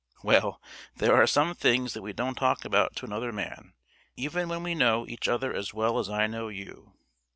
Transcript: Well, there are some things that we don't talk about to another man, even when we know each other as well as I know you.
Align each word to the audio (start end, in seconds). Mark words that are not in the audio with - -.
Well, 0.23 0.59
there 0.95 1.13
are 1.15 1.27
some 1.27 1.53
things 1.53 1.93
that 1.93 2.01
we 2.01 2.11
don't 2.11 2.33
talk 2.33 2.65
about 2.65 2.95
to 2.95 3.05
another 3.05 3.31
man, 3.31 3.73
even 4.15 4.49
when 4.49 4.63
we 4.63 4.73
know 4.73 5.05
each 5.07 5.27
other 5.27 5.53
as 5.53 5.75
well 5.75 5.99
as 5.99 6.09
I 6.09 6.25
know 6.25 6.47
you. 6.47 6.93